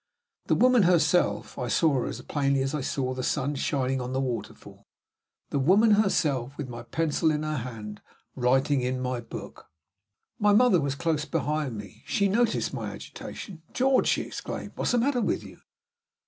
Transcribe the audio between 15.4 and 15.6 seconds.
you?"